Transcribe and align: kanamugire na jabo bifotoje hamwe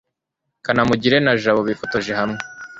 kanamugire 0.65 1.17
na 1.25 1.33
jabo 1.41 1.61
bifotoje 1.69 2.11
hamwe 2.19 2.39